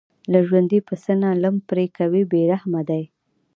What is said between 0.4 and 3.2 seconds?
ژوندي پسه نه لم پرې کوي بې رحمه دي.